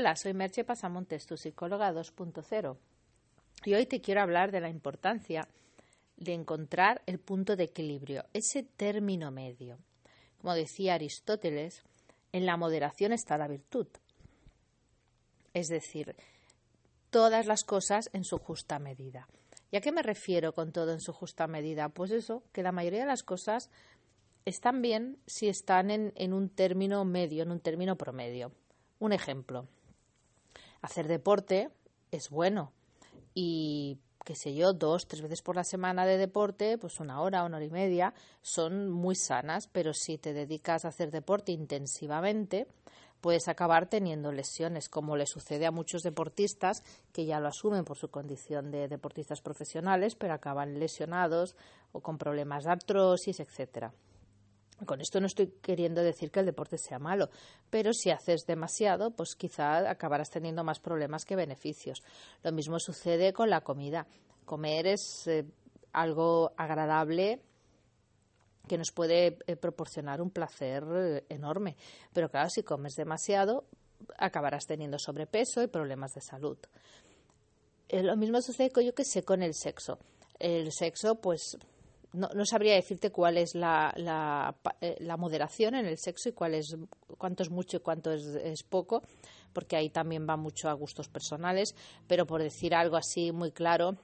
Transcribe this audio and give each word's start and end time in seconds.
Hola, 0.00 0.14
soy 0.14 0.32
Merche 0.32 0.62
Pasamontes, 0.62 1.26
tu 1.26 1.36
psicóloga 1.36 1.92
2.0. 1.92 2.76
Y 3.64 3.74
hoy 3.74 3.84
te 3.86 4.00
quiero 4.00 4.20
hablar 4.20 4.52
de 4.52 4.60
la 4.60 4.68
importancia 4.68 5.48
de 6.16 6.34
encontrar 6.34 7.02
el 7.06 7.18
punto 7.18 7.56
de 7.56 7.64
equilibrio, 7.64 8.24
ese 8.32 8.62
término 8.62 9.32
medio. 9.32 9.76
Como 10.40 10.54
decía 10.54 10.94
Aristóteles, 10.94 11.82
en 12.30 12.46
la 12.46 12.56
moderación 12.56 13.12
está 13.12 13.36
la 13.38 13.48
virtud. 13.48 13.88
Es 15.52 15.66
decir, 15.66 16.14
todas 17.10 17.46
las 17.46 17.64
cosas 17.64 18.08
en 18.12 18.22
su 18.22 18.38
justa 18.38 18.78
medida. 18.78 19.26
¿Y 19.72 19.78
a 19.78 19.80
qué 19.80 19.90
me 19.90 20.04
refiero 20.04 20.54
con 20.54 20.70
todo 20.70 20.92
en 20.92 21.00
su 21.00 21.12
justa 21.12 21.48
medida? 21.48 21.88
Pues 21.88 22.12
eso, 22.12 22.44
que 22.52 22.62
la 22.62 22.70
mayoría 22.70 23.00
de 23.00 23.06
las 23.06 23.24
cosas 23.24 23.68
están 24.44 24.80
bien 24.80 25.18
si 25.26 25.48
están 25.48 25.90
en, 25.90 26.12
en 26.14 26.34
un 26.34 26.50
término 26.50 27.04
medio, 27.04 27.42
en 27.42 27.50
un 27.50 27.58
término 27.58 27.96
promedio. 27.96 28.52
Un 29.00 29.12
ejemplo 29.12 29.66
hacer 30.82 31.08
deporte 31.08 31.70
es 32.10 32.30
bueno 32.30 32.72
y 33.34 33.98
qué 34.24 34.34
sé 34.34 34.54
yo, 34.54 34.74
dos, 34.74 35.06
tres 35.06 35.22
veces 35.22 35.40
por 35.40 35.56
la 35.56 35.64
semana 35.64 36.04
de 36.04 36.18
deporte, 36.18 36.76
pues 36.76 37.00
una 37.00 37.22
hora, 37.22 37.44
una 37.44 37.56
hora 37.56 37.64
y 37.64 37.70
media, 37.70 38.12
son 38.42 38.90
muy 38.90 39.14
sanas, 39.16 39.68
pero 39.68 39.94
si 39.94 40.18
te 40.18 40.34
dedicas 40.34 40.84
a 40.84 40.88
hacer 40.88 41.10
deporte 41.10 41.52
intensivamente, 41.52 42.66
puedes 43.22 43.48
acabar 43.48 43.88
teniendo 43.88 44.30
lesiones, 44.30 44.88
como 44.88 45.16
le 45.16 45.24
sucede 45.26 45.66
a 45.66 45.70
muchos 45.70 46.02
deportistas 46.02 46.82
que 47.12 47.24
ya 47.24 47.40
lo 47.40 47.48
asumen 47.48 47.84
por 47.84 47.96
su 47.96 48.10
condición 48.10 48.70
de 48.70 48.88
deportistas 48.88 49.40
profesionales, 49.40 50.14
pero 50.14 50.34
acaban 50.34 50.78
lesionados 50.78 51.56
o 51.92 52.00
con 52.00 52.18
problemas 52.18 52.64
de 52.64 52.72
artrosis, 52.72 53.40
etcétera. 53.40 53.92
Con 54.86 55.00
esto 55.00 55.20
no 55.20 55.26
estoy 55.26 55.48
queriendo 55.60 56.02
decir 56.02 56.30
que 56.30 56.40
el 56.40 56.46
deporte 56.46 56.78
sea 56.78 56.98
malo, 56.98 57.30
pero 57.68 57.92
si 57.92 58.10
haces 58.10 58.44
demasiado, 58.46 59.10
pues 59.10 59.34
quizá 59.34 59.90
acabarás 59.90 60.30
teniendo 60.30 60.62
más 60.62 60.78
problemas 60.78 61.24
que 61.24 61.34
beneficios. 61.34 62.02
Lo 62.44 62.52
mismo 62.52 62.78
sucede 62.78 63.32
con 63.32 63.50
la 63.50 63.62
comida. 63.62 64.06
Comer 64.44 64.86
es 64.86 65.26
eh, 65.26 65.44
algo 65.92 66.52
agradable 66.56 67.42
que 68.68 68.78
nos 68.78 68.92
puede 68.92 69.38
eh, 69.46 69.56
proporcionar 69.56 70.22
un 70.22 70.30
placer 70.30 70.84
eh, 70.94 71.24
enorme, 71.28 71.76
pero 72.12 72.30
claro, 72.30 72.48
si 72.48 72.62
comes 72.62 72.94
demasiado, 72.94 73.64
acabarás 74.16 74.66
teniendo 74.66 74.98
sobrepeso 74.98 75.60
y 75.62 75.66
problemas 75.66 76.14
de 76.14 76.20
salud. 76.20 76.58
lo 77.90 78.16
mismo 78.16 78.40
sucede 78.42 78.70
con 78.70 78.84
yo 78.84 78.94
que 78.94 79.04
sé 79.04 79.24
con 79.24 79.42
el 79.42 79.54
sexo. 79.54 79.98
El 80.38 80.70
sexo, 80.70 81.16
pues 81.16 81.58
no, 82.12 82.28
no, 82.34 82.44
sabría 82.46 82.74
decirte 82.74 83.10
cuál 83.10 83.36
es 83.36 83.54
la, 83.54 83.92
la, 83.96 84.56
eh, 84.80 84.96
la, 85.00 85.16
moderación 85.16 85.74
en 85.74 85.86
el 85.86 85.98
sexo 85.98 86.30
y 86.30 86.32
cuál 86.32 86.54
es, 86.54 86.76
cuánto 87.18 87.42
es 87.42 87.50
mucho 87.50 87.78
y 87.78 87.80
cuánto 87.80 88.12
es, 88.12 88.24
es, 88.24 88.62
poco, 88.62 89.02
porque 89.52 89.76
ahí 89.76 89.90
también 89.90 90.26
va 90.28 90.36
mucho 90.36 90.68
a 90.68 90.72
gustos 90.72 91.08
personales, 91.08 91.74
pero 92.06 92.26
por 92.26 92.42
decir 92.42 92.74
algo 92.74 92.96
así 92.96 93.32
muy 93.32 93.52
claro, 93.52 93.98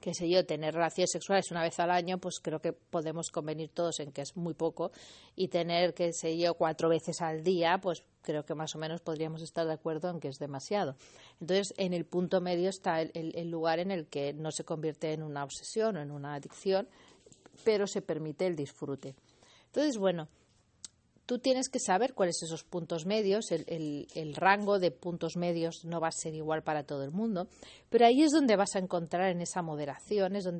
que 0.00 0.12
sé 0.12 0.28
yo, 0.28 0.44
tener 0.44 0.74
relaciones 0.74 1.12
sexuales 1.12 1.50
una 1.50 1.62
vez 1.62 1.80
al 1.80 1.90
año, 1.90 2.18
pues 2.18 2.38
creo 2.38 2.60
que 2.60 2.74
podemos 2.74 3.30
convenir 3.30 3.70
todos 3.70 4.00
en 4.00 4.12
que 4.12 4.20
es 4.20 4.36
muy 4.36 4.52
poco, 4.52 4.92
y 5.34 5.48
tener, 5.48 5.94
que 5.94 6.12
sé 6.12 6.36
yo, 6.36 6.54
cuatro 6.54 6.90
veces 6.90 7.22
al 7.22 7.42
día, 7.42 7.78
pues 7.80 8.04
creo 8.20 8.44
que 8.44 8.54
más 8.54 8.74
o 8.74 8.78
menos 8.78 9.00
podríamos 9.00 9.40
estar 9.40 9.66
de 9.66 9.72
acuerdo 9.72 10.10
en 10.10 10.20
que 10.20 10.28
es 10.28 10.38
demasiado. 10.38 10.96
Entonces, 11.40 11.72
en 11.78 11.94
el 11.94 12.04
punto 12.04 12.42
medio 12.42 12.68
está 12.68 13.00
el 13.00 13.50
lugar 13.50 13.78
en 13.78 13.90
el 13.90 14.06
que 14.06 14.34
no 14.34 14.50
se 14.50 14.64
convierte 14.64 15.12
en 15.12 15.22
una 15.22 15.42
obsesión 15.42 15.96
o 15.96 16.02
en 16.02 16.10
una 16.10 16.34
adicción, 16.34 16.86
pero 17.62 17.86
se 17.86 18.02
permite 18.02 18.46
el 18.46 18.56
disfrute. 18.56 19.14
Entonces, 19.66 19.98
bueno, 19.98 20.28
tú 21.26 21.38
tienes 21.38 21.68
que 21.68 21.80
saber 21.80 22.14
cuáles 22.14 22.38
son 22.38 22.48
esos 22.48 22.64
puntos 22.64 23.06
medios, 23.06 23.50
el, 23.50 24.06
el, 24.14 24.34
rango 24.34 24.78
de 24.78 24.90
puntos 24.90 25.36
medios 25.36 25.84
no 25.84 26.00
va 26.00 26.08
a 26.08 26.12
ser 26.12 26.34
igual 26.34 26.62
para 26.62 26.84
todo 26.84 27.02
el 27.02 27.10
mundo, 27.10 27.48
pero 27.88 28.06
ahí 28.06 28.22
es 28.22 28.32
donde 28.32 28.56
vas 28.56 28.76
a 28.76 28.78
encontrar 28.78 29.30
en 29.30 29.40
esa 29.40 29.62
moderación, 29.62 30.36
es 30.36 30.44
donde 30.44 30.52